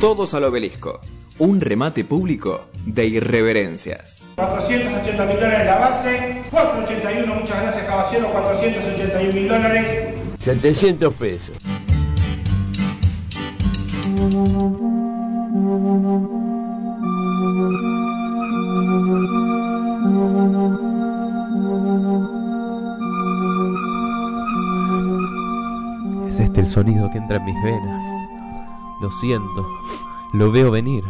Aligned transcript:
Todos 0.00 0.34
al 0.34 0.44
obelisco. 0.44 1.00
Un 1.38 1.58
remate 1.58 2.04
público 2.04 2.66
de 2.84 3.06
irreverencias. 3.06 4.28
480 4.36 5.24
mil 5.24 5.36
dólares 5.36 5.66
la 5.66 5.78
base, 5.78 6.42
481, 6.50 7.34
muchas 7.34 7.62
gracias 7.62 7.84
caballero, 7.86 8.28
481 8.30 9.32
mil 9.32 9.48
dólares. 9.48 10.14
700 10.38 11.14
pesos. 11.14 11.56
Es 26.28 26.40
este 26.40 26.60
el 26.60 26.66
sonido 26.66 27.10
que 27.10 27.16
entra 27.16 27.38
en 27.38 27.44
mis 27.46 27.62
venas. 27.62 28.25
Lo 29.00 29.10
siento. 29.10 29.66
Lo 30.32 30.50
veo 30.50 30.70
venir. 30.70 31.04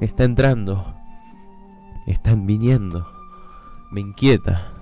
Está 0.00 0.24
entrando. 0.24 0.94
Están 2.06 2.46
viniendo. 2.46 3.06
Me 3.90 4.00
inquieta. 4.00 4.72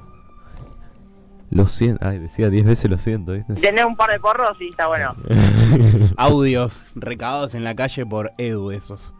Lo 1.50 1.66
siento. 1.66 2.06
Ay, 2.06 2.18
decía 2.18 2.48
10 2.48 2.64
veces 2.64 2.90
lo 2.90 2.98
siento, 2.98 3.32
¿viste? 3.32 3.54
Tener 3.54 3.84
un 3.84 3.96
par 3.96 4.10
de 4.10 4.20
porros 4.20 4.56
y 4.60 4.68
está 4.68 4.86
bueno. 4.86 5.14
Audios 6.16 6.84
recabados 6.94 7.54
en 7.54 7.64
la 7.64 7.74
calle 7.74 8.06
por 8.06 8.32
Edu, 8.38 8.70
esos. 8.70 9.14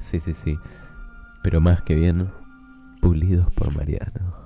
Sí, 0.00 0.18
sí, 0.18 0.34
sí. 0.34 0.58
Pero 1.42 1.60
más 1.60 1.82
que 1.82 1.94
bien, 1.94 2.30
pulidos 3.00 3.50
por 3.52 3.74
Mariano. 3.74 4.42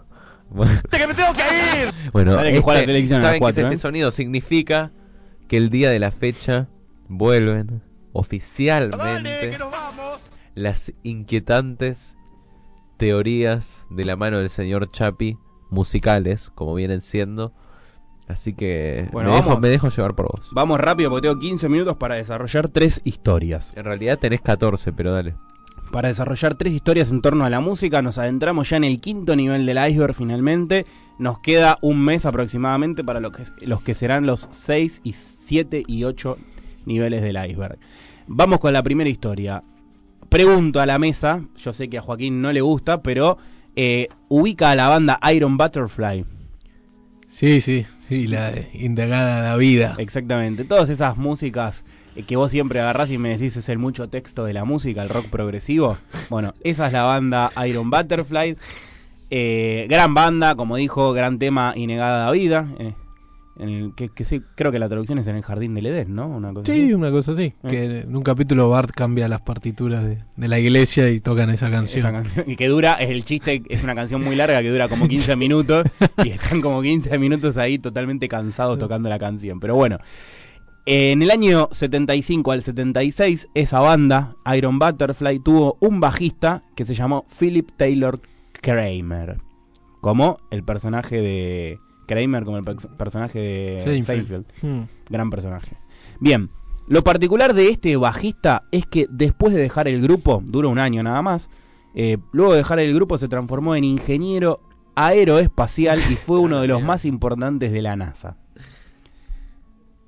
Bueno, 0.50 0.80
¡Que 0.90 1.06
me 1.06 1.14
tengo 1.14 1.32
que 1.32 1.42
ir! 1.42 2.10
bueno, 2.12 2.34
Dale 2.34 2.52
que 2.52 2.60
juega 2.60 2.80
la 2.80 2.86
selección 2.86 3.18
a 3.18 3.22
las 3.22 3.28
¿saben 3.28 3.32
qué 3.32 3.36
es 3.36 3.40
cuatro, 3.40 3.62
este 3.62 3.74
eh? 3.74 3.78
sonido? 3.78 4.10
Significa 4.10 4.92
que 5.48 5.56
el 5.56 5.70
día 5.70 5.90
de 5.90 5.98
la 5.98 6.12
fecha 6.12 6.68
vuelven 7.08 7.82
oficialmente 8.12 9.58
las 10.54 10.92
inquietantes 11.02 12.16
teorías 12.96 13.84
de 13.90 14.04
la 14.04 14.16
mano 14.16 14.38
del 14.38 14.48
señor 14.48 14.88
Chapi 14.88 15.38
musicales, 15.70 16.50
como 16.54 16.74
vienen 16.74 17.02
siendo. 17.02 17.52
Así 18.28 18.54
que 18.54 19.08
Bueno, 19.12 19.30
me, 19.30 19.36
dejo, 19.36 19.48
vamos. 19.48 19.62
me 19.62 19.68
dejo 19.68 19.88
llevar 19.88 20.14
por 20.14 20.26
vos. 20.32 20.48
Vamos 20.52 20.80
rápido 20.80 21.10
porque 21.10 21.28
tengo 21.28 21.38
15 21.38 21.68
minutos 21.68 21.96
para 21.96 22.16
desarrollar 22.16 22.68
tres 22.68 23.00
historias. 23.04 23.70
En 23.76 23.84
realidad 23.84 24.18
tenés 24.18 24.40
14, 24.40 24.92
pero 24.92 25.12
dale. 25.12 25.36
Para 25.92 26.08
desarrollar 26.08 26.56
tres 26.56 26.72
historias 26.72 27.12
en 27.12 27.22
torno 27.22 27.44
a 27.44 27.50
la 27.50 27.60
música, 27.60 28.02
nos 28.02 28.18
adentramos 28.18 28.68
ya 28.70 28.78
en 28.78 28.84
el 28.84 29.00
quinto 29.00 29.36
nivel 29.36 29.64
del 29.66 29.78
iceberg 29.88 30.14
finalmente. 30.14 30.84
Nos 31.18 31.38
queda 31.38 31.78
un 31.82 32.04
mes 32.04 32.26
aproximadamente 32.26 33.04
para 33.04 33.20
lo 33.20 33.30
que, 33.30 33.44
los 33.60 33.82
que 33.82 33.94
serán 33.94 34.26
los 34.26 34.48
6 34.50 35.02
y 35.04 35.12
7 35.12 35.84
y 35.86 36.02
8 36.02 36.36
niveles 36.86 37.22
del 37.22 37.36
iceberg. 37.36 37.78
Vamos 38.26 38.60
con 38.60 38.72
la 38.72 38.82
primera 38.82 39.10
historia. 39.10 39.62
Pregunto 40.28 40.80
a 40.80 40.86
la 40.86 40.98
mesa, 40.98 41.42
yo 41.56 41.72
sé 41.72 41.88
que 41.88 41.98
a 41.98 42.02
Joaquín 42.02 42.42
no 42.42 42.52
le 42.52 42.60
gusta, 42.60 43.02
pero 43.02 43.38
eh, 43.76 44.08
ubica 44.28 44.70
a 44.70 44.74
la 44.74 44.88
banda 44.88 45.20
Iron 45.32 45.56
Butterfly. 45.56 46.24
Sí, 47.28 47.60
sí, 47.60 47.84
sí, 47.98 48.26
la 48.26 48.50
de 48.50 48.70
indagada 48.72 49.42
la 49.42 49.56
vida. 49.56 49.96
Exactamente. 49.98 50.64
Todas 50.64 50.90
esas 50.90 51.16
músicas 51.16 51.84
eh, 52.14 52.22
que 52.22 52.36
vos 52.36 52.50
siempre 52.50 52.80
agarrás 52.80 53.10
y 53.10 53.18
me 53.18 53.28
decís 53.30 53.56
es 53.56 53.68
el 53.68 53.78
mucho 53.78 54.08
texto 54.08 54.44
de 54.44 54.54
la 54.54 54.64
música, 54.64 55.02
el 55.02 55.08
rock 55.08 55.26
progresivo. 55.26 55.98
Bueno, 56.30 56.54
esa 56.62 56.86
es 56.86 56.92
la 56.92 57.02
banda 57.02 57.52
Iron 57.66 57.90
Butterfly. 57.90 58.56
Eh, 59.30 59.86
gran 59.88 60.14
banda, 60.14 60.54
como 60.54 60.76
dijo, 60.76 61.12
gran 61.12 61.38
tema 61.38 61.72
Inegada 61.76 62.26
la 62.26 62.30
vida. 62.30 62.68
eh, 62.78 62.94
en 63.58 63.68
el 63.68 63.94
que, 63.94 64.08
que 64.10 64.24
sí, 64.24 64.42
creo 64.54 64.70
que 64.70 64.78
la 64.78 64.88
traducción 64.88 65.18
es 65.18 65.26
en 65.26 65.36
el 65.36 65.42
jardín 65.42 65.74
del 65.74 65.86
Edén, 65.86 66.14
¿no? 66.14 66.26
Una 66.28 66.52
cosa 66.52 66.72
Sí, 66.72 66.82
así. 66.82 66.92
una 66.94 67.10
cosa 67.10 67.32
así. 67.32 67.54
Que 67.68 68.00
en 68.02 68.14
un 68.14 68.22
capítulo 68.22 68.68
Bart 68.68 68.90
cambia 68.90 69.28
las 69.28 69.40
partituras 69.40 70.04
de, 70.04 70.18
de 70.36 70.48
la 70.48 70.58
iglesia 70.58 71.10
y 71.10 71.20
tocan 71.20 71.50
esa 71.50 71.70
canción. 71.70 72.02
Canción. 72.12 72.44
Y 72.50 72.56
que 72.56 72.68
dura, 72.68 72.94
es 72.94 73.10
el 73.10 73.24
chiste, 73.24 73.62
es 73.68 73.82
una 73.82 73.94
canción 73.94 74.22
muy 74.22 74.36
larga 74.36 74.60
que 74.62 74.70
dura 74.70 74.88
como 74.88 75.08
15 75.08 75.36
minutos 75.36 75.86
y 76.24 76.30
están 76.30 76.60
como 76.60 76.82
15 76.82 77.18
minutos 77.18 77.56
ahí 77.56 77.78
totalmente 77.78 78.28
cansados 78.28 78.78
tocando 78.78 79.08
la 79.08 79.18
canción. 79.18 79.58
Pero 79.58 79.74
bueno, 79.74 79.98
en 80.84 81.22
el 81.22 81.30
año 81.30 81.68
75 81.72 82.52
al 82.52 82.62
76, 82.62 83.48
esa 83.54 83.80
banda, 83.80 84.36
Iron 84.54 84.78
Butterfly, 84.78 85.40
tuvo 85.40 85.76
un 85.80 85.98
bajista 86.00 86.62
que 86.76 86.84
se 86.84 86.94
llamó 86.94 87.24
Philip 87.38 87.70
Taylor 87.76 88.20
Kramer, 88.60 89.38
como 90.00 90.38
el 90.50 90.62
personaje 90.62 91.20
de 91.20 91.78
Kramer, 92.06 92.44
como 92.44 92.56
el 92.58 92.64
pers- 92.64 92.88
personaje 92.96 93.38
de 93.38 93.80
Seinfeld. 93.80 94.26
Seinfeld. 94.26 94.44
Hmm. 94.62 94.88
Gran 95.10 95.30
personaje. 95.30 95.76
Bien, 96.20 96.50
lo 96.88 97.02
particular 97.04 97.52
de 97.54 97.68
este 97.68 97.96
bajista 97.96 98.62
es 98.72 98.86
que 98.86 99.06
después 99.10 99.52
de 99.52 99.60
dejar 99.60 99.88
el 99.88 100.00
grupo, 100.00 100.42
duró 100.44 100.70
un 100.70 100.78
año 100.78 101.02
nada 101.02 101.20
más, 101.22 101.48
eh, 101.94 102.18
luego 102.32 102.52
de 102.52 102.58
dejar 102.58 102.78
el 102.78 102.94
grupo 102.94 103.18
se 103.18 103.28
transformó 103.28 103.74
en 103.74 103.84
ingeniero 103.84 104.60
aeroespacial 104.94 106.00
y 106.10 106.14
fue 106.14 106.38
uno 106.38 106.60
de 106.60 106.68
los 106.68 106.82
más 106.82 107.04
importantes 107.04 107.72
de 107.72 107.82
la 107.82 107.96
NASA. 107.96 108.36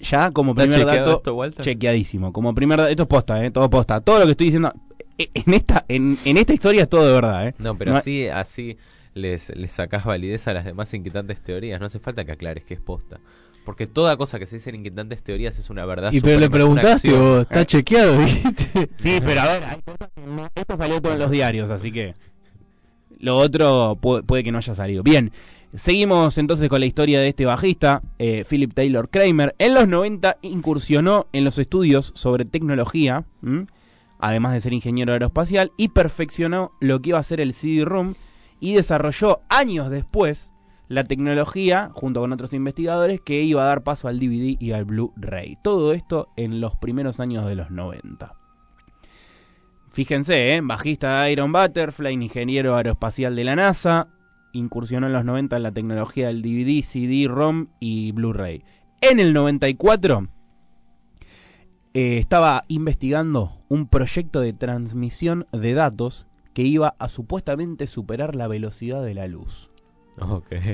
Ya 0.01 0.31
como 0.31 0.53
¿Está 0.53 0.63
primer 0.63 0.87
dato, 0.87 1.17
esto, 1.17 1.35
Walter? 1.35 1.65
chequeadísimo. 1.65 2.33
Como 2.33 2.55
primer 2.55 2.79
dato, 2.79 2.91
esto 2.91 3.03
es 3.03 3.09
posta, 3.09 3.45
eh, 3.45 3.51
todo 3.51 3.69
posta. 3.69 4.01
Todo 4.01 4.21
lo 4.21 4.25
que 4.27 4.31
estoy 4.33 4.47
diciendo 4.47 4.73
eh, 5.19 5.29
en 5.35 5.55
esta, 5.55 5.85
en, 5.89 6.17
en 6.25 6.37
esta 6.37 6.55
historia 6.55 6.83
es 6.83 6.89
todo 6.89 7.05
de 7.07 7.13
verdad. 7.13 7.49
Eh. 7.49 7.55
No, 7.59 7.75
pero 7.77 7.93
No- 7.93 7.99
así, 7.99 8.29
así 8.29 8.77
les, 9.19 9.55
les 9.57 9.71
sacás 9.71 10.05
validez 10.05 10.49
a 10.49 10.55
las 10.55 10.65
demás 10.65 10.93
inquietantes 10.95 11.41
teorías. 11.43 11.79
No 11.81 11.87
hace 11.87 11.99
falta 11.99 12.25
que 12.25 12.33
aclares 12.33 12.65
que 12.65 12.75
es 12.75 12.81
posta. 12.81 13.21
Porque 13.65 13.87
toda 13.87 14.17
cosa 14.17 14.39
que 14.39 14.47
se 14.47 14.57
dice 14.57 14.71
en 14.71 14.77
inquietantes 14.77 15.23
teorías 15.23 15.59
es 15.59 15.69
una 15.69 15.85
verdad. 15.85 16.11
Y 16.13 16.21
pero 16.23 16.41
le 16.41 16.49
preguntaste 16.49 17.13
vos, 17.13 17.43
está 17.43 17.67
chequeado, 17.67 18.19
¿viste? 18.19 18.89
Sí, 18.97 19.19
pero 19.23 19.41
a 19.43 19.45
ver, 19.53 19.65
hay 19.65 19.83
cosas 19.83 20.09
que 20.15 20.23
no- 20.23 20.49
esto 20.55 20.77
salió 20.79 21.03
todo 21.03 21.13
en 21.13 21.19
los 21.19 21.31
diarios, 21.31 21.71
así 21.71 21.93
que 21.93 22.15
lo 23.19 23.37
otro 23.37 23.97
pu- 24.01 24.25
puede, 24.25 24.45
que 24.45 24.53
no 24.53 24.59
haya 24.59 24.75
salido. 24.75 25.03
Bien, 25.03 25.33
seguimos 25.75 26.39
entonces 26.39 26.69
con 26.69 26.81
la 26.81 26.87
historia 26.87 27.21
de 27.21 27.29
este 27.29 27.45
bajista, 27.45 28.01
eh, 28.19 28.45
Philip 28.49 28.73
Taylor 28.73 29.09
Kramer. 29.11 29.55
En 29.59 29.75
los 29.75 29.87
90 29.89 30.39
incursionó 30.43 31.27
en 31.33 31.45
los 31.45 31.59
estudios 31.59 32.13
sobre 32.15 32.45
tecnología, 32.47 33.25
¿m? 33.43 33.67
además 34.19 34.53
de 34.55 34.61
ser 34.61 34.73
ingeniero 34.73 35.13
aeroespacial, 35.13 35.73
y 35.77 35.89
perfeccionó 35.89 36.73
lo 36.81 37.01
que 37.03 37.11
iba 37.11 37.19
a 37.19 37.23
ser 37.23 37.41
el 37.41 37.53
CD-ROOM 37.53 38.15
y 38.61 38.75
desarrolló 38.75 39.41
años 39.49 39.91
después 39.91 40.53
la 40.89 41.05
tecnología, 41.05 41.91
junto 41.93 42.21
con 42.21 42.33
otros 42.33 42.55
investigadores, 42.55 43.21
que 43.21 43.43
iba 43.43 43.63
a 43.63 43.67
dar 43.67 43.83
paso 43.83 44.09
al 44.09 44.19
DVD 44.19 44.57
y 44.59 44.73
al 44.73 44.87
Blu-ray. 44.87 45.59
Todo 45.63 45.93
esto 45.93 46.29
en 46.37 46.61
los 46.61 46.77
primeros 46.77 47.21
años 47.21 47.47
de 47.47 47.55
los 47.55 47.71
90. 47.71 48.35
Fíjense, 49.91 50.55
¿eh? 50.55 50.61
bajista 50.63 51.23
de 51.23 51.33
Iron 51.33 51.53
Butterfly, 51.53 52.13
ingeniero 52.13 52.77
aeroespacial 52.77 53.37
de 53.37 53.45
la 53.45 53.57
NASA, 53.57 54.09
incursionó 54.53 55.09
en 55.09 55.13
los 55.13 55.25
90 55.25 55.57
en 55.57 55.63
la 55.63 55.73
tecnología 55.73 56.29
del 56.29 56.41
DVD, 56.41 56.83
CD, 56.83 57.27
ROM 57.29 57.69
y 57.81 58.13
Blu-ray. 58.13 58.65
En 59.01 59.21
el 59.21 59.33
94 59.33 60.29
eh, 61.95 62.19
estaba 62.19 62.63
investigando 62.69 63.59
un 63.69 63.89
proyecto 63.89 64.41
de 64.41 64.53
transmisión 64.53 65.47
de 65.53 65.75
datos 65.75 66.28
que 66.59 66.65
iba 66.65 66.97
a 66.99 67.09
supuestamente 67.09 67.87
superar 67.87 68.35
la 68.35 68.49
velocidad 68.49 69.05
de 69.05 69.15
la 69.15 69.29
luz. 69.29 69.71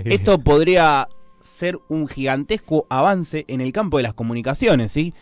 Esto 0.06 0.38
podría 0.38 1.08
ser 1.40 1.78
un 1.90 2.08
gigantesco 2.08 2.86
avance 2.88 3.44
en 3.48 3.60
el 3.60 3.70
campo 3.70 3.98
de 3.98 4.04
las 4.04 4.14
comunicaciones, 4.14 4.92
¿sí? 4.92 5.12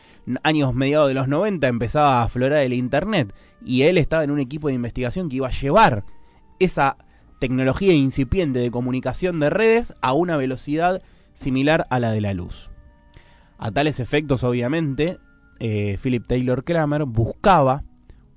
Años 0.44 0.72
mediados 0.72 1.08
de 1.08 1.14
los 1.14 1.26
90 1.26 1.66
empezaba 1.66 2.20
a 2.20 2.22
aflorar 2.22 2.60
el 2.60 2.74
Internet 2.74 3.34
y 3.64 3.82
él 3.82 3.98
estaba 3.98 4.22
en 4.22 4.30
un 4.30 4.38
equipo 4.38 4.68
de 4.68 4.74
investigación 4.74 5.28
que 5.28 5.34
iba 5.34 5.48
a 5.48 5.50
llevar 5.50 6.04
esa 6.60 6.96
tecnología 7.40 7.92
incipiente 7.92 8.60
de 8.60 8.70
comunicación 8.70 9.40
de 9.40 9.50
redes 9.50 9.96
a 10.00 10.12
una 10.12 10.36
velocidad 10.36 11.02
similar 11.34 11.88
a 11.90 11.98
la 11.98 12.12
de 12.12 12.20
la 12.20 12.34
luz. 12.34 12.70
A 13.58 13.72
tales 13.72 13.98
efectos, 13.98 14.44
obviamente, 14.44 15.18
eh, 15.58 15.98
Philip 16.00 16.24
Taylor 16.24 16.62
Kramer 16.62 17.04
buscaba 17.04 17.82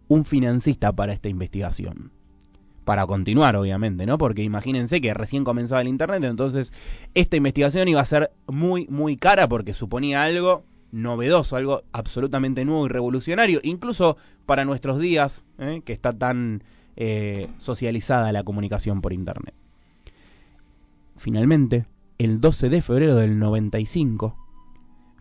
un 0.07 0.25
financista 0.25 0.92
para 0.92 1.13
esta 1.13 1.30
investigación 1.30 2.15
para 2.86 3.06
continuar, 3.06 3.56
obviamente, 3.58 4.06
¿no? 4.06 4.18
Porque 4.18 4.44
imagínense 4.44 5.02
que 5.02 5.14
recién 5.14 5.44
comenzaba 5.44 5.82
el 5.82 5.88
Internet, 5.90 6.24
entonces 6.24 6.72
esta 7.14 7.36
investigación 7.36 7.88
iba 7.90 8.00
a 8.00 8.06
ser 8.06 8.32
muy, 8.48 8.88
muy 8.88 9.18
cara 9.18 9.50
porque 9.50 9.74
suponía 9.74 10.24
algo 10.24 10.64
novedoso, 10.92 11.58
algo 11.58 11.82
absolutamente 11.92 12.64
nuevo 12.64 12.86
y 12.86 12.90
revolucionario, 12.90 13.60
incluso 13.64 14.16
para 14.46 14.64
nuestros 14.64 15.00
días, 15.00 15.44
¿eh? 15.60 15.82
que 15.84 15.92
está 15.92 16.14
tan 16.14 16.64
eh, 16.96 17.50
socializada 17.58 18.32
la 18.32 18.44
comunicación 18.44 19.02
por 19.02 19.12
Internet. 19.12 19.54
Finalmente, 21.18 21.86
el 22.18 22.40
12 22.40 22.70
de 22.70 22.81
febrero 22.81 23.16
del 23.16 23.40
95, 23.40 24.38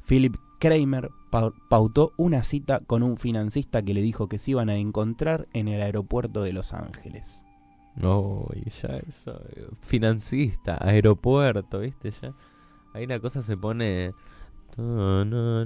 Philip 0.07 0.37
Kramer 0.61 1.11
pau- 1.31 1.55
pautó 1.69 2.13
una 2.17 2.43
cita 2.43 2.81
con 2.81 3.03
un 3.03 3.17
financista 3.17 3.83
que 3.83 3.95
le 3.95 4.03
dijo 4.03 4.29
que 4.29 4.39
se 4.39 4.53
iban 4.53 4.69
a 4.69 4.77
encontrar 4.77 5.47
en 5.53 5.69
el 5.69 5.83
aeropuerto 5.83 6.43
de 6.43 6.53
Los 6.53 6.73
Ángeles. 6.73 7.43
No, 7.97 8.47
y 8.55 8.69
ya 8.71 8.97
eso. 9.09 9.41
Financista, 9.81 10.79
aeropuerto, 10.81 11.81
¿viste? 11.81 12.13
Ya. 12.23 12.35
Ahí 12.93 13.07
la 13.07 13.21
cosa 13.21 13.43
se 13.43 13.57
pone. 13.57 14.13
Na, 14.77 15.25
na, 15.25 15.65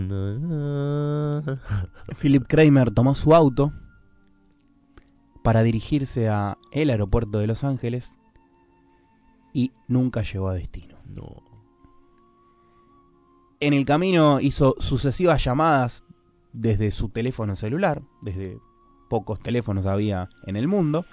na, 0.00 1.60
Philip 2.18 2.46
Kramer 2.46 2.90
tomó 2.90 3.14
su 3.14 3.34
auto 3.34 3.72
para 5.42 5.62
dirigirse 5.62 6.30
a 6.30 6.56
el 6.70 6.88
aeropuerto 6.88 7.38
de 7.38 7.46
Los 7.46 7.62
Ángeles 7.62 8.16
y 9.52 9.72
nunca 9.86 10.22
llegó 10.22 10.48
a 10.48 10.54
destino. 10.54 10.96
No. 11.06 11.42
En 13.60 13.74
el 13.74 13.84
camino 13.84 14.40
hizo 14.40 14.76
sucesivas 14.78 15.44
llamadas 15.44 16.04
desde 16.52 16.90
su 16.90 17.10
teléfono 17.10 17.54
celular, 17.54 18.02
desde 18.22 18.58
pocos 19.08 19.40
teléfonos 19.40 19.86
había 19.86 20.30
en 20.46 20.56
el 20.56 20.68
mundo, 20.68 21.04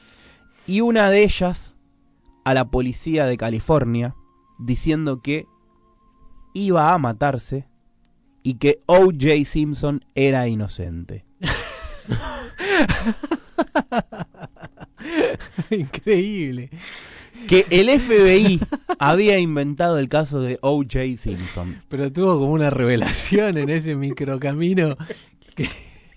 y 0.70 0.82
una 0.82 1.10
de 1.10 1.24
ellas 1.24 1.76
a 2.44 2.54
la 2.54 2.70
policía 2.70 3.26
de 3.26 3.38
California 3.38 4.16
diciendo 4.60 5.20
que 5.20 5.48
iba 6.54 6.94
a 6.94 6.98
matarse 7.00 7.68
y 8.44 8.60
que 8.60 8.84
O.J. 8.86 9.46
Simpson 9.46 10.06
era 10.14 10.48
inocente. 10.48 11.26
Increíble. 15.72 16.70
Que 17.48 17.66
el 17.72 17.90
FBI 18.00 18.60
había 19.00 19.40
inventado 19.40 19.98
el 19.98 20.08
caso 20.08 20.40
de 20.40 20.60
O.J. 20.62 21.18
Simpson. 21.18 21.82
Pero 21.90 22.12
tuvo 22.12 22.38
como 22.38 22.52
una 22.52 22.70
revelación 22.70 23.58
en 23.58 23.72
ese 23.72 23.96
microcamino 23.96 24.96
que, 25.56 25.68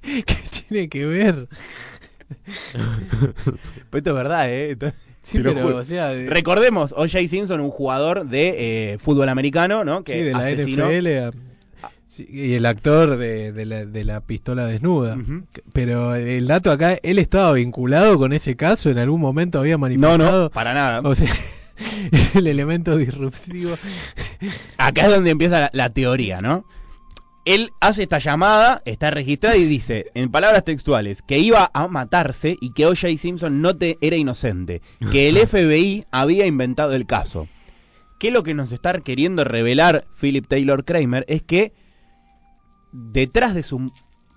que 0.03 0.37
tiene 0.69 0.91
que 0.91 1.07
ver. 1.07 1.49
Pero 3.91 3.99
esto 3.99 4.11
es 4.11 4.17
verdad, 4.17 4.47
¿eh? 4.51 4.77
Sí, 5.23 5.39
pero, 5.39 5.55
juro. 5.55 5.77
o 5.77 5.85
sea, 5.85 6.09
de, 6.09 6.29
Recordemos, 6.29 6.93
O.J. 6.97 7.29
Simpson, 7.29 7.61
un 7.61 7.71
jugador 7.71 8.27
de 8.27 8.93
eh, 8.95 8.99
fútbol 8.99 9.29
americano, 9.29 9.85
¿no? 9.85 10.03
Que 10.03 10.15
sí, 10.15 10.19
de 10.21 10.33
la 10.33 10.39
asesinó. 10.41 10.87
NFL. 10.91 11.07
a- 11.19 11.31
sí, 12.07 12.27
y 12.29 12.55
el 12.55 12.67
actor 12.67 13.17
de, 13.17 13.53
de 13.53 13.65
la, 13.65 13.85
de 13.87 14.05
la 14.05 14.21
pistola 14.21 14.67
desnuda. 14.67 15.17
Pero 15.73 16.17
el 16.17 16.49
dato 16.49 16.73
acá, 16.73 16.99
él 17.05 17.21
estaba 17.21 17.53
vinculado 17.53 18.19
con 18.19 18.33
ese 18.33 18.57
caso, 18.57 18.91
en 18.91 18.99
algún 18.99 19.21
momento 19.21 19.61
había 19.61 19.75
No, 19.75 19.79
manifestado. 19.79 20.43
no, 20.45 20.51
para 20.51 20.75
nada. 20.75 21.01
O 21.05 21.15
sea, 21.15 21.33
es 22.11 22.35
el 22.35 22.49
elemento 22.49 22.97
disruptivo. 22.97 23.77
Acá 24.77 25.03
es 25.07 25.11
donde 25.13 25.31
empieza 25.31 25.61
la, 25.61 25.71
la 25.73 25.91
teoría, 25.91 26.41
¿no? 26.41 26.65
Él 27.45 27.73
hace 27.81 28.05
esta 28.05 28.19
llamada, 28.19 28.83
está 28.85 29.11
registrada 29.11 29.57
y 29.57 29.65
dice, 29.65 30.07
en 30.15 30.31
palabras 30.31 30.65
textuales, 30.65 31.23
que 31.23 31.39
iba 31.39 31.71
a 31.75 31.89
matarse 31.89 32.57
y 32.61 32.73
que 32.73 32.87
O.J. 32.87 33.19
Simpson 33.19 33.61
no 33.61 33.77
te, 33.77 33.99
era 34.01 34.17
inocente, 34.17 34.81
que 35.11 35.29
el 35.29 35.37
FBI 35.49 36.05
había 36.13 36.47
inventado 36.47 36.95
el 36.95 37.07
caso. 37.07 37.49
Que 38.21 38.31
lo 38.31 38.45
que 38.45 38.55
nos 38.55 38.71
está 38.71 39.01
queriendo 39.01 39.43
revelar 39.43 40.07
Philip 40.21 40.47
Taylor 40.47 40.85
Kramer 40.85 41.25
es 41.27 41.43
que 41.43 41.73
detrás 42.93 43.55
de 43.55 43.65
su 43.65 43.91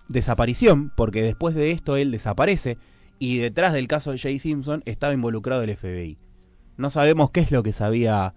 desaparición, 0.07 0.91
porque 0.95 1.21
después 1.21 1.53
de 1.53 1.69
esto 1.71 1.97
él 1.97 2.09
desaparece, 2.11 2.79
y 3.19 3.37
detrás 3.37 3.73
del 3.73 3.87
caso 3.87 4.11
de 4.11 4.17
J. 4.17 4.39
Simpson 4.39 4.81
estaba 4.85 5.13
involucrado 5.13 5.61
el 5.61 5.75
FBI. 5.75 6.17
No 6.77 6.89
sabemos 6.89 7.29
qué 7.29 7.41
es 7.41 7.51
lo 7.51 7.61
que 7.61 7.71
sabía 7.71 8.33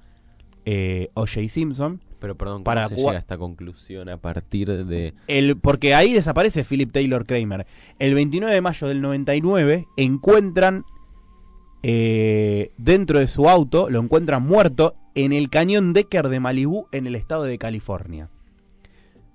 eh, 0.67 1.09
O.J. 1.15 1.49
Simpson, 1.49 2.03
Pero 2.19 2.37
perdón, 2.37 2.57
¿cómo 2.57 2.65
Para 2.65 2.89
se 2.89 2.97
llega 2.97 3.13
a 3.13 3.19
esta 3.19 3.39
conclusión 3.39 4.09
a 4.09 4.17
partir 4.17 4.87
de... 4.87 5.15
El, 5.29 5.57
porque 5.57 5.95
ahí 5.95 6.13
desaparece 6.13 6.65
Philip 6.65 6.91
Taylor 6.91 7.27
Kramer. 7.27 7.67
El 7.99 8.15
29 8.15 8.53
de 8.53 8.61
mayo 8.61 8.89
del 8.89 9.01
99 9.01 9.87
encuentran 9.97 10.85
eh, 11.83 12.73
dentro 12.77 13.21
de 13.21 13.29
su 13.29 13.49
auto, 13.49 13.89
lo 13.89 14.01
encuentran 14.01 14.43
muerto 14.43 14.97
en 15.15 15.33
el 15.33 15.49
cañón 15.49 15.93
Decker 15.93 16.29
de 16.29 16.41
Malibú 16.41 16.89
en 16.93 17.07
el 17.07 17.15
estado 17.15 17.45
de 17.45 17.59
California. 17.59 18.31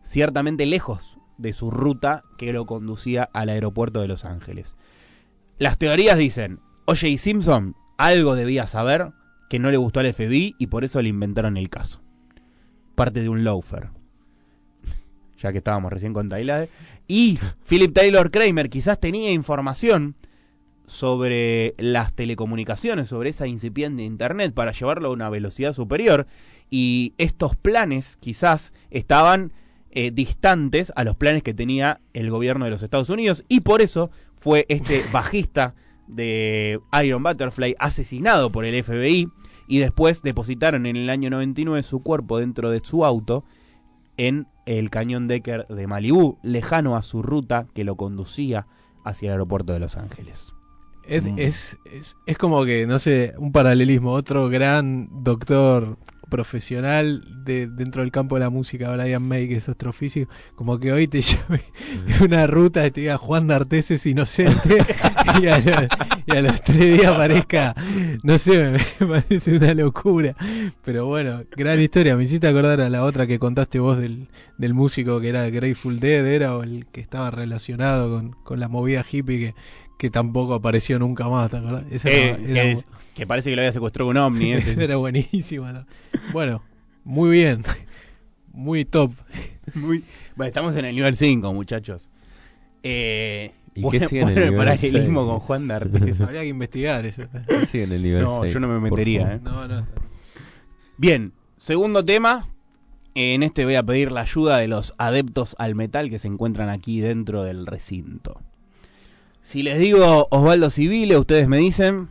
Ciertamente 0.04 0.66
lejos 0.66 1.20
de 1.38 1.54
su 1.54 1.72
ruta 1.72 2.24
que 2.38 2.54
lo 2.54 2.66
conducía 2.66 3.30
al 3.34 3.50
aeropuerto 3.50 4.02
de 4.02 4.08
Los 4.08 4.26
Ángeles. 4.26 4.76
Las 5.58 5.78
teorías 5.78 6.18
dicen, 6.18 6.60
oye, 6.86 7.18
Simpson 7.18 7.76
algo 7.98 8.36
debía 8.36 8.68
saber 8.68 9.12
que 9.50 9.60
no 9.60 9.72
le 9.72 9.78
gustó 9.78 10.00
al 10.00 10.14
FBI 10.14 10.56
y 10.58 10.68
por 10.68 10.84
eso 10.84 11.02
le 11.02 11.10
inventaron 11.10 11.58
el 11.58 11.70
caso. 11.70 12.03
Parte 12.96 13.22
de 13.22 13.30
un 13.30 13.44
loafer 13.44 13.90
ya 15.44 15.52
que 15.52 15.58
estábamos 15.60 15.92
recién 15.92 16.14
con 16.14 16.30
Taylor. 16.30 16.70
Y 17.08 17.38
Philip 17.68 17.94
Taylor 17.94 18.32
Kramer 18.32 18.70
quizás 18.70 19.00
tenía 19.00 19.32
información 19.32 20.16
sobre 20.88 21.76
las 21.78 22.14
telecomunicaciones, 22.14 23.10
sobre 23.10 23.30
esa 23.30 23.46
incipiente 23.46 24.04
internet 24.04 24.54
para 24.54 24.72
llevarlo 24.72 25.10
a 25.10 25.12
una 25.12 25.30
velocidad 25.30 25.74
superior. 25.74 26.28
Y 26.70 27.14
estos 27.18 27.56
planes 27.56 28.18
quizás 28.20 28.74
estaban 28.90 29.52
eh, 29.92 30.12
distantes 30.12 30.92
a 30.96 31.04
los 31.04 31.16
planes 31.16 31.44
que 31.44 31.54
tenía 31.54 32.00
el 32.14 32.30
gobierno 32.32 32.66
de 32.66 32.72
los 32.72 32.82
Estados 32.82 33.10
Unidos. 33.10 33.44
Y 33.50 33.62
por 33.62 33.82
eso 33.82 34.10
fue 34.36 34.66
este 34.70 35.04
bajista 35.12 35.76
de 36.08 36.80
Iron 37.04 37.24
Butterfly 37.24 37.76
asesinado 37.80 38.52
por 38.52 38.66
el 38.66 38.82
FBI. 38.82 39.30
Y 39.68 39.80
después 39.80 40.22
depositaron 40.22 40.86
en 40.86 40.96
el 40.96 41.10
año 41.10 41.30
99 41.30 41.84
su 41.84 42.02
cuerpo 42.04 42.40
dentro 42.40 42.70
de 42.70 42.82
su 42.84 43.06
auto 43.06 43.44
en 44.18 44.48
el 44.66 44.90
cañón 44.90 45.28
Decker 45.28 45.68
de 45.68 45.88
Malibú, 45.88 46.38
lejano 46.44 46.96
a 46.96 47.02
su 47.02 47.22
ruta 47.24 47.68
que 47.74 47.84
lo 47.84 47.96
conducía 47.96 48.68
hacia 49.04 49.28
el 49.28 49.32
aeropuerto 49.34 49.74
de 49.74 49.80
Los 49.80 49.98
Ángeles. 49.98 50.54
Es, 51.06 51.24
Mm. 51.24 51.36
es, 51.38 51.78
es, 51.86 52.16
es 52.26 52.38
como 52.38 52.64
que, 52.64 52.88
no 52.88 52.98
sé, 53.00 53.34
un 53.38 53.52
paralelismo. 53.52 54.12
Otro 54.12 54.48
gran 54.50 55.10
doctor 55.24 55.98
profesional 56.34 57.24
de, 57.46 57.68
dentro 57.68 58.02
del 58.02 58.12
campo 58.12 58.34
de 58.34 58.42
la 58.42 58.50
música, 58.50 58.92
Brian 58.92 59.22
May, 59.22 59.48
que 59.48 59.58
es 59.58 59.70
astrofísico, 59.70 60.32
como 60.56 60.80
que 60.80 60.92
hoy 60.92 61.08
te 61.08 61.22
llame 61.22 61.62
de 62.08 62.26
una 62.26 62.48
ruta 62.48 62.84
y 62.88 62.90
te 62.90 63.02
diga 63.02 63.20
Juan 63.20 63.46
D'Artes 63.46 63.92
es 63.92 64.04
inocente 64.08 64.80
y, 65.44 65.46
a 65.46 65.60
los, 65.60 65.88
y 66.26 66.36
a 66.36 66.42
los 66.42 66.60
tres 66.64 66.98
días 66.98 67.06
aparezca, 67.06 67.76
no 68.24 68.40
sé, 68.40 68.72
me, 68.72 69.06
me 69.06 69.22
parece 69.22 69.58
una 69.58 69.76
locura. 69.76 70.36
Pero 70.84 71.06
bueno, 71.06 71.44
gran 71.56 71.80
historia. 71.80 72.16
Me 72.16 72.24
hiciste 72.24 72.48
acordar 72.48 72.82
a 72.82 72.90
la 72.90 73.04
otra 73.04 73.28
que 73.28 73.38
contaste 73.38 73.78
vos 73.78 74.00
del, 74.00 74.28
del 74.58 74.74
músico 74.74 75.22
que 75.22 75.30
era 75.30 75.48
Grateful 75.52 76.00
Dead, 76.00 76.26
era 76.26 76.58
o 76.58 76.64
el 76.64 76.88
que 76.92 77.00
estaba 77.00 77.30
relacionado 77.30 78.10
con, 78.10 78.32
con 78.44 78.60
la 78.60 78.70
movida 78.70 79.06
hippie 79.10 79.38
que, 79.38 79.56
que 79.98 80.10
tampoco 80.10 80.54
apareció 80.56 81.00
nunca 81.00 81.28
más, 81.30 81.50
¿te 81.52 81.58
acordás? 81.58 81.86
Esa 81.92 82.10
Eh, 82.10 82.28
era- 82.30 82.38
que, 82.38 82.52
era- 82.52 82.64
es- 82.64 82.88
que 83.16 83.28
parece 83.28 83.50
que 83.50 83.56
lo 83.56 83.62
había 83.62 83.72
secuestrado 83.72 84.10
un 84.10 84.18
ovni. 84.18 84.54
ese. 84.54 84.72
esa 84.72 84.84
era 84.84 84.96
buenísima. 84.98 85.72
¿no? 85.74 85.86
Bueno, 86.32 86.62
muy 87.04 87.30
bien. 87.32 87.64
Muy 88.56 88.86
top. 88.86 89.12
Muy- 89.74 90.04
Bueno, 90.36 90.48
estamos 90.48 90.76
en 90.76 90.86
el 90.86 90.96
nivel 90.96 91.16
5, 91.16 91.52
muchachos. 91.54 92.10
Eh, 92.84 93.52
¿Y 93.74 93.82
bueno, 93.82 94.00
qué 94.00 94.08
sigue 94.08 94.22
en 94.22 94.38
el 94.38 94.56
paralelismo 94.56 95.26
con 95.26 95.40
Juan 95.40 95.68
D'Artes. 95.68 96.22
Habría 96.22 96.42
que 96.42 96.48
investigar 96.50 97.04
eso. 97.06 97.24
Sí, 97.66 97.82
en 97.82 97.92
el 97.94 98.04
nivel 98.04 98.22
No, 98.22 98.46
yo 98.46 98.60
no 98.60 98.68
me 98.68 98.80
metería. 98.80 99.34
¿eh? 99.34 99.40
No, 99.42 99.68
no. 99.68 99.88
Bien, 100.98 101.34
segundo 101.58 102.06
tema. 102.06 102.46
En 103.16 103.42
este 103.44 103.66
voy 103.66 103.76
a 103.76 103.84
pedir 103.84 104.12
la 104.12 104.22
ayuda 104.22 104.58
de 104.58 104.68
los 104.68 104.94
adeptos 105.00 105.56
al 105.58 105.74
metal 105.76 106.10
que 106.12 106.20
se 106.20 106.28
encuentran 106.28 106.70
aquí 106.70 107.00
dentro 107.00 107.44
del 107.44 107.66
recinto. 107.66 108.40
Si 109.44 109.62
les 109.62 109.78
digo 109.78 110.28
Osvaldo 110.32 110.70
Civile, 110.70 111.18
ustedes 111.18 111.48
me 111.48 111.58
dicen 111.58 112.10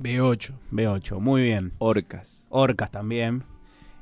B8. 0.00 0.54
B8. 0.72 1.20
Muy 1.20 1.42
bien. 1.42 1.72
Orcas. 1.78 2.44
Orcas 2.48 2.90
también. 2.90 3.44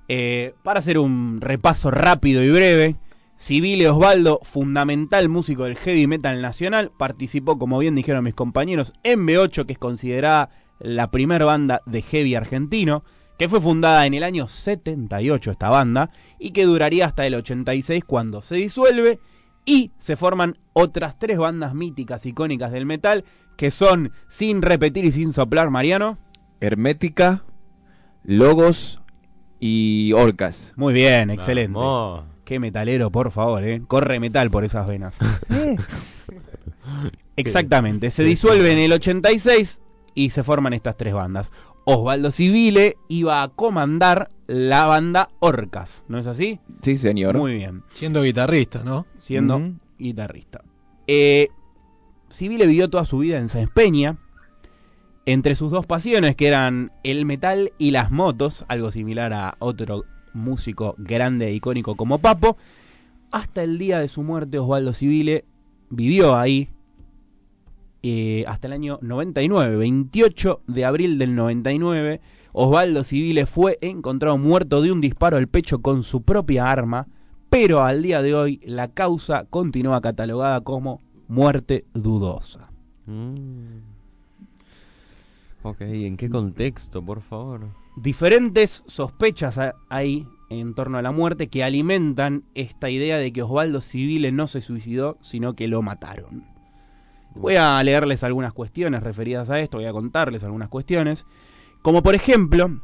Eh, 0.08 0.54
para 0.62 0.78
hacer 0.78 0.98
un 0.98 1.40
repaso 1.40 1.90
rápido 1.90 2.42
y 2.42 2.50
breve, 2.50 2.96
Civile 3.36 3.88
Osvaldo, 3.88 4.40
fundamental 4.42 5.28
músico 5.28 5.64
del 5.64 5.76
heavy 5.76 6.06
metal 6.06 6.40
nacional, 6.40 6.92
participó, 6.96 7.58
como 7.58 7.78
bien 7.78 7.94
dijeron 7.94 8.24
mis 8.24 8.34
compañeros, 8.34 8.92
en 9.02 9.26
B8, 9.26 9.66
que 9.66 9.74
es 9.74 9.78
considerada 9.78 10.50
la 10.78 11.10
primera 11.10 11.44
banda 11.44 11.82
de 11.86 12.02
heavy 12.02 12.34
argentino, 12.34 13.04
que 13.38 13.48
fue 13.48 13.60
fundada 13.60 14.06
en 14.06 14.14
el 14.14 14.24
año 14.24 14.48
78 14.48 15.50
esta 15.50 15.68
banda, 15.68 16.10
y 16.38 16.50
que 16.50 16.64
duraría 16.64 17.06
hasta 17.06 17.26
el 17.26 17.34
86 17.34 18.04
cuando 18.04 18.42
se 18.42 18.56
disuelve, 18.56 19.20
y 19.64 19.92
se 19.98 20.16
forman 20.16 20.58
otras 20.72 21.18
tres 21.18 21.38
bandas 21.38 21.74
míticas, 21.74 22.24
icónicas 22.26 22.72
del 22.72 22.86
metal, 22.86 23.24
que 23.56 23.70
son, 23.70 24.12
sin 24.28 24.62
repetir 24.62 25.04
y 25.04 25.12
sin 25.12 25.32
soplar, 25.32 25.70
Mariano, 25.70 26.18
Hermética, 26.60 27.44
Logos 28.24 29.00
y 29.60 30.12
Orcas. 30.12 30.72
Muy 30.76 30.94
bien, 30.94 31.30
excelente. 31.30 31.78
Vamos. 31.78 32.24
Qué 32.44 32.58
metalero, 32.58 33.10
por 33.10 33.30
favor, 33.30 33.62
¿eh? 33.62 33.82
Corre 33.86 34.20
metal 34.20 34.50
por 34.50 34.64
esas 34.64 34.86
venas. 34.86 35.18
Exactamente. 37.36 38.10
Se 38.10 38.24
disuelve 38.24 38.72
en 38.72 38.78
el 38.78 38.92
86 38.92 39.82
y 40.14 40.30
se 40.30 40.42
forman 40.42 40.72
estas 40.72 40.96
tres 40.96 41.12
bandas. 41.14 41.52
Osvaldo 41.90 42.30
Civile 42.30 42.98
iba 43.08 43.42
a 43.42 43.48
comandar 43.48 44.30
la 44.46 44.84
banda 44.84 45.30
Orcas, 45.38 46.04
¿no 46.06 46.18
es 46.18 46.26
así? 46.26 46.60
Sí, 46.82 46.98
señor. 46.98 47.38
Muy 47.38 47.54
bien. 47.54 47.82
Siendo 47.88 48.22
guitarrista, 48.22 48.84
¿no? 48.84 49.06
Siendo 49.18 49.72
guitarrista. 49.98 50.62
Eh, 51.06 51.48
Civile 52.30 52.66
vivió 52.66 52.90
toda 52.90 53.06
su 53.06 53.16
vida 53.16 53.38
en 53.38 53.48
Sáenz 53.48 53.70
Peña. 53.70 54.18
Entre 55.24 55.54
sus 55.54 55.70
dos 55.70 55.86
pasiones, 55.86 56.36
que 56.36 56.48
eran 56.48 56.92
el 57.04 57.24
metal 57.24 57.72
y 57.78 57.90
las 57.90 58.10
motos, 58.10 58.66
algo 58.68 58.92
similar 58.92 59.32
a 59.32 59.54
otro 59.58 60.04
músico 60.34 60.94
grande 60.98 61.46
e 61.46 61.54
icónico 61.54 61.96
como 61.96 62.18
Papo, 62.18 62.58
hasta 63.30 63.62
el 63.62 63.78
día 63.78 63.98
de 63.98 64.08
su 64.08 64.22
muerte 64.22 64.58
Osvaldo 64.58 64.92
Civile 64.92 65.46
vivió 65.88 66.36
ahí 66.36 66.68
eh, 68.02 68.44
hasta 68.46 68.66
el 68.68 68.72
año 68.74 68.98
99, 69.02 69.76
28 69.76 70.62
de 70.66 70.84
abril 70.84 71.18
del 71.18 71.34
99. 71.34 72.20
Osvaldo 72.52 73.04
Civile 73.04 73.46
fue 73.46 73.78
encontrado 73.82 74.38
muerto 74.38 74.80
de 74.82 74.90
un 74.92 75.00
disparo 75.00 75.36
al 75.36 75.48
pecho 75.48 75.80
con 75.80 76.02
su 76.02 76.22
propia 76.22 76.70
arma, 76.70 77.06
pero 77.50 77.82
al 77.82 78.02
día 78.02 78.22
de 78.22 78.34
hoy 78.34 78.60
la 78.64 78.88
causa 78.88 79.44
continúa 79.48 80.00
catalogada 80.00 80.60
como 80.62 81.00
muerte 81.28 81.84
dudosa. 81.94 82.70
Mm. 83.06 83.78
Ok, 85.62 85.80
¿en 85.82 86.16
qué 86.16 86.30
contexto, 86.30 87.02
por 87.04 87.20
favor? 87.20 87.66
Diferentes 87.96 88.84
sospechas 88.86 89.58
ha- 89.58 89.74
hay 89.88 90.26
en 90.50 90.74
torno 90.74 90.98
a 90.98 91.02
la 91.02 91.10
muerte 91.10 91.48
que 91.48 91.64
alimentan 91.64 92.44
esta 92.54 92.88
idea 92.90 93.18
de 93.18 93.32
que 93.32 93.42
Osvaldo 93.42 93.80
Civile 93.80 94.32
no 94.32 94.46
se 94.46 94.60
suicidó, 94.60 95.18
sino 95.20 95.54
que 95.54 95.68
lo 95.68 95.82
mataron. 95.82 96.44
Voy 97.34 97.56
a 97.56 97.82
leerles 97.82 98.24
algunas 98.24 98.52
cuestiones 98.52 99.02
referidas 99.02 99.50
a 99.50 99.60
esto, 99.60 99.78
voy 99.78 99.86
a 99.86 99.92
contarles 99.92 100.42
algunas 100.42 100.68
cuestiones. 100.68 101.24
Como 101.82 102.02
por 102.02 102.14
ejemplo, 102.14 102.80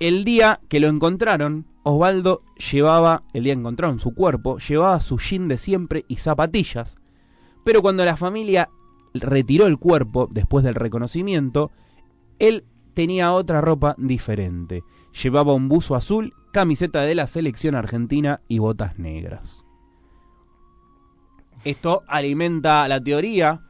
el 0.00 0.24
día 0.24 0.60
que 0.68 0.80
lo 0.80 0.88
encontraron, 0.88 1.66
Osvaldo 1.82 2.40
llevaba, 2.70 3.22
el 3.32 3.44
día 3.44 3.54
que 3.54 3.60
encontraron 3.60 4.00
su 4.00 4.14
cuerpo, 4.14 4.58
llevaba 4.58 5.00
su 5.00 5.18
jean 5.18 5.48
de 5.48 5.58
siempre 5.58 6.04
y 6.08 6.16
zapatillas. 6.16 6.96
Pero 7.64 7.80
cuando 7.80 8.04
la 8.04 8.16
familia 8.16 8.68
retiró 9.14 9.66
el 9.66 9.78
cuerpo 9.78 10.28
después 10.30 10.64
del 10.64 10.74
reconocimiento, 10.74 11.70
él 12.38 12.64
tenía 12.94 13.32
otra 13.32 13.60
ropa 13.60 13.94
diferente. 13.98 14.82
Llevaba 15.22 15.54
un 15.54 15.68
buzo 15.68 15.94
azul, 15.94 16.34
camiseta 16.52 17.02
de 17.02 17.14
la 17.14 17.26
selección 17.26 17.74
argentina 17.74 18.40
y 18.48 18.58
botas 18.58 18.98
negras. 18.98 19.64
Esto 21.64 22.02
alimenta 22.08 22.86
la 22.88 23.02
teoría 23.02 23.62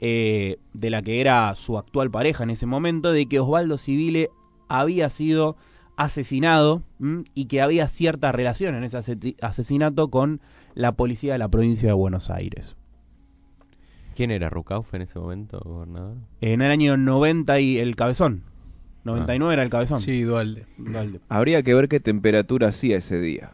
eh, 0.00 0.56
de 0.72 0.90
la 0.90 1.02
que 1.02 1.20
era 1.20 1.54
su 1.54 1.78
actual 1.78 2.10
pareja 2.10 2.42
en 2.44 2.50
ese 2.50 2.66
momento, 2.66 3.12
de 3.12 3.26
que 3.26 3.38
Osvaldo 3.38 3.78
Civile 3.78 4.30
había 4.68 5.10
sido 5.10 5.56
asesinado 5.96 6.82
¿m? 6.98 7.24
y 7.34 7.44
que 7.44 7.60
había 7.60 7.86
cierta 7.86 8.32
relación 8.32 8.74
en 8.74 8.84
ese 8.84 8.98
asesinato 9.42 10.10
con 10.10 10.40
la 10.74 10.92
policía 10.92 11.34
de 11.34 11.38
la 11.38 11.48
provincia 11.48 11.88
de 11.88 11.92
Buenos 11.92 12.30
Aires. 12.30 12.76
¿Quién 14.16 14.30
era 14.30 14.48
Rucauf 14.48 14.94
en 14.94 15.02
ese 15.02 15.18
momento, 15.18 15.60
gobernador? 15.62 16.16
En 16.40 16.62
el 16.62 16.70
año 16.70 16.96
90 16.96 17.60
y 17.60 17.78
el 17.78 17.94
cabezón. 17.94 18.44
99 19.04 19.52
era 19.52 19.62
el 19.62 19.70
cabezón. 19.70 20.00
Sí, 20.00 20.22
Dualde. 20.22 20.66
Dualde. 20.78 21.20
Habría 21.28 21.62
que 21.62 21.74
ver 21.74 21.88
qué 21.88 22.00
temperatura 22.00 22.68
hacía 22.68 22.96
ese 22.96 23.20
día. 23.20 23.52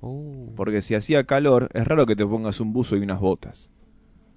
Uh, 0.00 0.54
Porque 0.56 0.82
si 0.82 0.94
hacía 0.94 1.24
calor, 1.24 1.68
es 1.72 1.86
raro 1.86 2.06
que 2.06 2.16
te 2.16 2.26
pongas 2.26 2.60
un 2.60 2.72
buzo 2.72 2.96
y 2.96 3.00
unas 3.00 3.20
botas. 3.20 3.70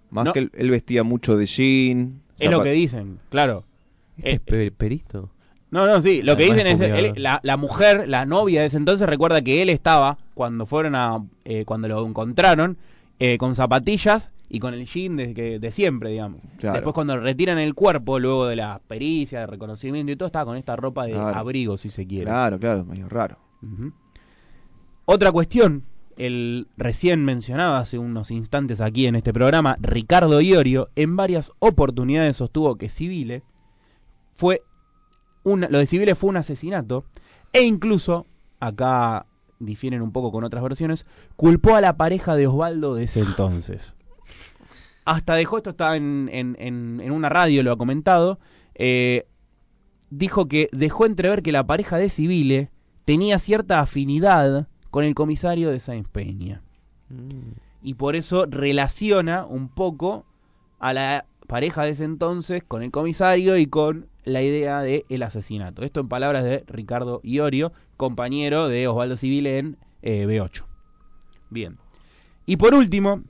Más 0.09 0.25
No. 0.25 0.33
que 0.33 0.39
él, 0.39 0.51
él 0.53 0.71
vestía 0.71 1.03
mucho 1.03 1.37
de 1.37 1.45
jean. 1.45 2.21
Es 2.39 2.49
lo 2.51 2.63
que 2.63 2.71
dicen, 2.71 3.19
claro. 3.29 3.63
¿Este 4.17 4.29
Eh, 4.29 4.33
es 4.35 4.39
pe- 4.39 4.71
perito? 4.71 5.29
No, 5.69 5.85
no, 5.85 6.01
sí. 6.01 6.21
Lo 6.21 6.37
que 6.37 6.43
Además 6.45 6.65
dicen 6.79 6.95
es, 6.95 7.15
él- 7.17 7.21
la, 7.21 7.39
la 7.43 7.57
mujer, 7.57 8.07
la 8.07 8.25
novia 8.25 8.61
de 8.61 8.67
ese 8.67 8.77
entonces, 8.77 9.07
recuerda 9.09 9.41
que 9.41 9.61
él 9.61 9.69
estaba, 9.69 10.17
cuando 10.33 10.65
fueron 10.65 10.95
a, 10.95 11.23
eh, 11.45 11.65
cuando 11.65 11.87
lo 11.89 12.05
encontraron, 12.07 12.77
eh, 13.19 13.37
con 13.37 13.53
zapatillas 13.55 14.31
y 14.49 14.59
con 14.59 14.73
el 14.73 14.85
jean 14.85 15.17
de, 15.17 15.33
que- 15.33 15.59
de 15.59 15.71
siempre, 15.71 16.09
digamos. 16.11 16.39
Claro. 16.57 16.75
Después 16.75 16.93
cuando 16.93 17.19
retiran 17.19 17.57
el 17.59 17.73
cuerpo, 17.73 18.17
luego 18.17 18.45
de 18.47 18.55
la 18.55 18.79
pericia, 18.87 19.41
de 19.41 19.47
reconocimiento 19.47 20.11
y 20.11 20.15
todo, 20.15 20.27
estaba 20.27 20.45
con 20.45 20.55
esta 20.57 20.75
ropa 20.77 21.05
de 21.05 21.11
Claro. 21.13 21.37
abrigo, 21.37 21.75
si 21.75 21.89
se 21.89 22.07
quiere. 22.07 22.25
Claro, 22.25 22.57
claro, 22.59 22.85
medio 22.85 23.09
raro. 23.09 23.37
Ujú. 23.61 23.91
Otra 25.05 25.31
cuestión, 25.31 25.83
el 26.17 26.67
recién 26.77 27.23
mencionado 27.25 27.75
hace 27.75 27.97
unos 27.99 28.31
instantes 28.31 28.81
aquí 28.81 29.05
en 29.07 29.15
este 29.15 29.33
programa, 29.33 29.77
Ricardo 29.79 30.41
Iorio, 30.41 30.89
en 30.95 31.15
varias 31.15 31.51
oportunidades 31.59 32.37
sostuvo 32.37 32.75
que 32.77 32.89
Civile 32.89 33.43
fue 34.33 34.63
una, 35.43 35.69
lo 35.69 35.77
de 35.79 35.85
Civile 35.85 36.15
fue 36.15 36.29
un 36.29 36.37
asesinato 36.37 37.05
e 37.53 37.61
incluso, 37.61 38.25
acá 38.59 39.25
difieren 39.59 40.01
un 40.01 40.11
poco 40.11 40.31
con 40.31 40.43
otras 40.43 40.63
versiones, 40.63 41.05
culpó 41.35 41.75
a 41.75 41.81
la 41.81 41.97
pareja 41.97 42.35
de 42.35 42.47
Osvaldo 42.47 42.95
de 42.95 43.05
ese 43.05 43.21
entonces. 43.21 43.95
Hasta 45.05 45.35
dejó, 45.35 45.57
esto 45.57 45.69
está 45.71 45.95
en, 45.95 46.29
en- 46.33 46.55
en- 46.59 47.11
una 47.11 47.29
radio, 47.29 47.63
lo 47.63 47.71
ha 47.71 47.77
comentado, 47.77 48.39
eh, 48.75 49.25
dijo 50.09 50.47
que 50.47 50.69
dejó 50.73 51.05
entrever 51.05 51.41
que 51.41 51.51
la 51.51 51.65
pareja 51.65 51.97
de 51.97 52.09
Civile 52.09 52.71
tenía 53.05 53.39
cierta 53.39 53.79
afinidad 53.79 54.67
con 54.89 55.03
el 55.03 55.15
comisario 55.15 55.69
de 55.69 55.79
Sáenz 55.79 56.09
Peña. 56.09 56.61
Y 57.81 57.93
por 57.93 58.15
eso 58.15 58.45
relaciona 58.45 59.45
un 59.45 59.69
poco 59.69 60.25
a 60.79 60.93
la 60.93 61.25
pareja 61.47 61.83
de 61.83 61.91
ese 61.91 62.03
entonces 62.03 62.63
con 62.67 62.83
el 62.83 62.91
comisario 62.91 63.57
y 63.57 63.67
con 63.67 64.07
la 64.25 64.41
idea 64.41 64.81
del 64.81 65.05
el 65.09 65.23
asesinato. 65.23 65.83
Esto 65.83 66.01
en 66.01 66.09
palabras 66.09 66.43
de 66.43 66.63
Ricardo 66.67 67.21
Iorio, 67.23 67.71
compañero 67.95 68.67
de 68.67 68.87
Osvaldo 68.87 69.15
Civile 69.15 69.57
en 69.57 69.77
eh, 70.01 70.25
B8. 70.27 70.63
Bien. 71.49 71.77
Y 72.45 72.57
por 72.57 72.73
último, 72.73 73.23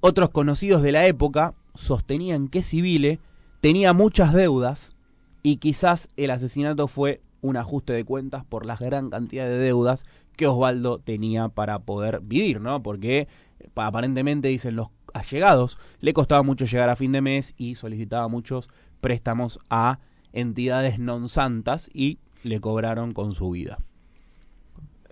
otros 0.00 0.30
conocidos 0.30 0.82
de 0.82 0.92
la 0.92 1.06
época 1.06 1.54
sostenían 1.74 2.48
que 2.48 2.62
Civile 2.62 3.20
tenía 3.60 3.92
muchas 3.92 4.32
deudas 4.32 4.94
y 5.42 5.56
quizás 5.56 6.08
el 6.16 6.30
asesinato 6.30 6.88
fue 6.88 7.20
un 7.46 7.56
ajuste 7.56 7.92
de 7.92 8.04
cuentas 8.04 8.44
por 8.44 8.66
la 8.66 8.76
gran 8.76 9.10
cantidad 9.10 9.46
de 9.46 9.58
deudas 9.58 10.04
que 10.36 10.46
Osvaldo 10.46 10.98
tenía 10.98 11.48
para 11.48 11.78
poder 11.80 12.20
vivir, 12.20 12.60
¿no? 12.60 12.82
Porque 12.82 13.28
eh, 13.60 13.68
pa- 13.72 13.86
aparentemente 13.86 14.48
dicen 14.48 14.76
los 14.76 14.88
allegados, 15.14 15.78
le 16.00 16.12
costaba 16.12 16.42
mucho 16.42 16.66
llegar 16.66 16.88
a 16.90 16.96
fin 16.96 17.12
de 17.12 17.22
mes 17.22 17.54
y 17.56 17.74
solicitaba 17.76 18.28
muchos 18.28 18.68
préstamos 19.00 19.58
a 19.70 19.98
entidades 20.32 20.98
non 20.98 21.28
santas 21.28 21.88
y 21.94 22.18
le 22.42 22.60
cobraron 22.60 23.12
con 23.12 23.32
su 23.32 23.48
vida. 23.50 23.78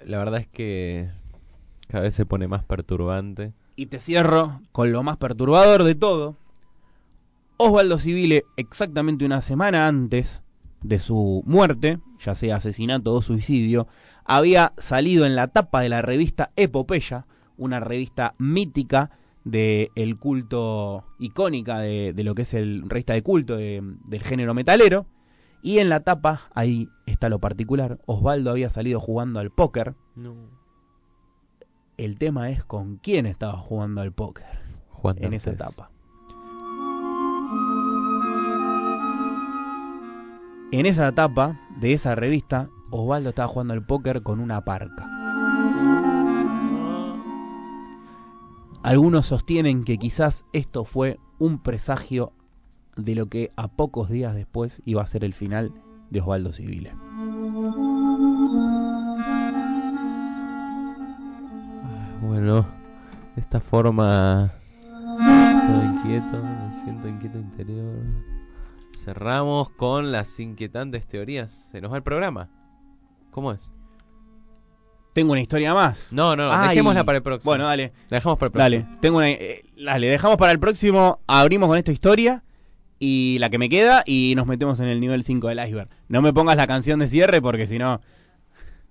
La 0.04 0.18
verdad 0.18 0.40
es 0.40 0.46
que 0.46 1.10
cada 1.88 2.02
vez 2.04 2.14
se 2.14 2.26
pone 2.26 2.48
más 2.48 2.64
perturbante. 2.64 3.54
Y 3.76 3.86
te 3.86 3.98
cierro 3.98 4.60
con 4.72 4.92
lo 4.92 5.02
más 5.02 5.16
perturbador 5.16 5.84
de 5.84 5.94
todo. 5.94 6.36
Osvaldo 7.56 7.98
Civile, 7.98 8.44
exactamente 8.56 9.24
una 9.24 9.40
semana 9.40 9.86
antes 9.88 10.42
de 10.84 10.98
su 11.00 11.42
muerte, 11.46 11.98
ya 12.20 12.34
sea 12.36 12.56
asesinato 12.56 13.12
o 13.12 13.22
suicidio, 13.22 13.88
había 14.24 14.72
salido 14.78 15.26
en 15.26 15.34
la 15.34 15.48
tapa 15.48 15.80
de 15.80 15.88
la 15.88 16.02
revista 16.02 16.52
Epopeya, 16.56 17.26
una 17.56 17.80
revista 17.80 18.34
mítica 18.38 19.10
del 19.44 20.16
culto 20.18 21.04
icónica 21.18 21.78
de, 21.78 22.12
de 22.12 22.24
lo 22.24 22.34
que 22.34 22.42
es 22.42 22.54
el 22.54 22.88
revista 22.88 23.12
de 23.14 23.22
culto 23.22 23.56
de- 23.56 23.82
del 24.06 24.22
género 24.22 24.54
metalero. 24.54 25.06
Y 25.62 25.78
en 25.78 25.88
la 25.88 26.00
tapa, 26.00 26.42
ahí 26.54 26.88
está 27.06 27.28
lo 27.30 27.38
particular, 27.40 27.98
Osvaldo 28.06 28.50
había 28.50 28.68
salido 28.70 29.00
jugando 29.00 29.40
al 29.40 29.50
póker. 29.50 29.94
El 31.96 32.18
tema 32.18 32.50
es 32.50 32.64
con 32.64 32.96
quién 32.96 33.24
estaba 33.26 33.56
jugando 33.58 34.00
al 34.00 34.12
póker 34.12 34.44
Juan 34.90 35.16
en 35.22 35.32
esa 35.32 35.52
D'Artes. 35.52 35.66
etapa. 35.74 35.90
En 40.76 40.86
esa 40.86 41.06
etapa 41.06 41.60
de 41.76 41.92
esa 41.92 42.16
revista, 42.16 42.68
Osvaldo 42.90 43.28
estaba 43.28 43.46
jugando 43.46 43.74
al 43.74 43.86
póker 43.86 44.24
con 44.24 44.40
una 44.40 44.64
parca. 44.64 45.06
Algunos 48.82 49.26
sostienen 49.26 49.84
que 49.84 49.98
quizás 49.98 50.46
esto 50.52 50.84
fue 50.84 51.20
un 51.38 51.60
presagio 51.60 52.32
de 52.96 53.14
lo 53.14 53.26
que 53.26 53.52
a 53.54 53.68
pocos 53.68 54.10
días 54.10 54.34
después 54.34 54.82
iba 54.84 55.00
a 55.00 55.06
ser 55.06 55.22
el 55.22 55.32
final 55.32 55.72
de 56.10 56.20
Osvaldo 56.22 56.52
Civile. 56.52 56.92
Bueno, 62.20 62.66
de 63.36 63.40
esta 63.40 63.60
forma 63.60 64.52
todo 65.68 65.84
inquieto, 65.84 66.42
me 66.42 66.74
siento 66.74 67.06
inquieto 67.06 67.38
interior. 67.38 68.43
Cerramos 69.04 69.68
con 69.68 70.12
las 70.12 70.40
inquietantes 70.40 71.06
teorías. 71.06 71.68
Se 71.70 71.80
nos 71.82 71.92
va 71.92 71.98
el 71.98 72.02
programa. 72.02 72.48
¿Cómo 73.30 73.52
es? 73.52 73.70
Tengo 75.12 75.32
una 75.32 75.42
historia 75.42 75.74
más. 75.74 76.08
No, 76.10 76.34
no, 76.34 76.50
Ay. 76.50 76.70
dejémosla 76.70 77.04
para 77.04 77.18
el 77.18 77.22
próximo. 77.22 77.50
Bueno, 77.50 77.66
dale. 77.66 77.92
La 78.08 78.16
dejamos 78.16 78.38
para 78.38 78.46
el 78.48 78.52
próximo. 78.52 78.80
Dale, 78.80 78.98
tengo 79.00 79.18
una, 79.18 79.30
eh, 79.30 79.62
dale, 79.76 80.08
dejamos 80.08 80.38
para 80.38 80.52
el 80.52 80.58
próximo, 80.58 81.20
abrimos 81.26 81.68
con 81.68 81.76
esta 81.76 81.92
historia 81.92 82.42
y 82.98 83.36
la 83.40 83.50
que 83.50 83.58
me 83.58 83.68
queda 83.68 84.02
y 84.06 84.32
nos 84.36 84.46
metemos 84.46 84.80
en 84.80 84.86
el 84.88 85.00
nivel 85.00 85.22
5 85.22 85.48
del 85.48 85.58
iceberg. 85.64 85.90
No 86.08 86.22
me 86.22 86.32
pongas 86.32 86.56
la 86.56 86.66
canción 86.66 86.98
de 86.98 87.06
cierre 87.06 87.42
porque 87.42 87.66
si 87.66 87.78
no 87.78 88.00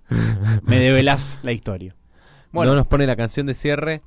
me 0.63 0.77
develás 0.77 1.39
la 1.41 1.51
historia. 1.51 1.95
Bueno, 2.51 2.71
No 2.71 2.77
nos 2.77 2.87
pone 2.87 3.07
la 3.07 3.15
canción 3.15 3.47
de 3.47 3.55
cierre. 3.55 4.03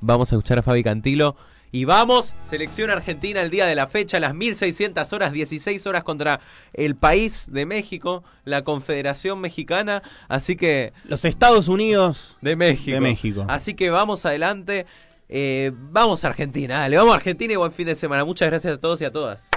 Vamos 0.00 0.32
a 0.32 0.36
escuchar 0.36 0.58
a 0.58 0.62
Fabi 0.62 0.82
Cantilo. 0.82 1.36
Y 1.70 1.84
vamos, 1.84 2.34
selección 2.44 2.90
argentina 2.90 3.42
el 3.42 3.50
día 3.50 3.66
de 3.66 3.74
la 3.74 3.86
fecha, 3.86 4.18
las 4.20 4.34
1600 4.34 5.12
horas, 5.12 5.32
16 5.32 5.86
horas 5.86 6.02
contra 6.02 6.40
el 6.72 6.96
país 6.96 7.46
de 7.50 7.66
México, 7.66 8.24
la 8.44 8.64
Confederación 8.64 9.40
Mexicana, 9.40 10.02
así 10.28 10.56
que... 10.56 10.92
Los 11.04 11.24
Estados 11.24 11.68
Unidos 11.68 12.36
de 12.40 12.56
México. 12.56 12.92
De 12.92 13.00
México. 13.00 13.44
Así 13.48 13.74
que 13.74 13.90
vamos 13.90 14.24
adelante, 14.24 14.86
eh, 15.28 15.72
vamos 15.74 16.24
a 16.24 16.28
Argentina, 16.28 16.80
dale, 16.80 16.96
vamos 16.96 17.12
a 17.12 17.16
Argentina 17.16 17.52
y 17.52 17.56
buen 17.56 17.72
fin 17.72 17.86
de 17.86 17.94
semana. 17.94 18.24
Muchas 18.24 18.48
gracias 18.48 18.74
a 18.74 18.80
todos 18.80 19.00
y 19.02 19.04
a 19.04 19.12
todas. 19.12 19.50